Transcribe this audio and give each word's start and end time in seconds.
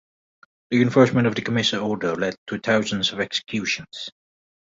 The 0.71 0.81
enforcement 0.81 1.27
of 1.27 1.35
the 1.35 1.43
Commissar 1.43 1.77
Order 1.79 2.15
led 2.15 2.35
to 2.47 2.57
thousands 2.57 3.11
of 3.13 3.19
executions. 3.19 4.09